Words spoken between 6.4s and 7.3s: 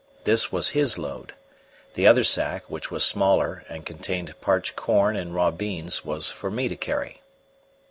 me to carry.